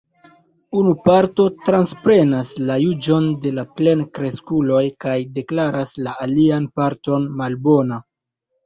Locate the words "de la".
3.45-3.67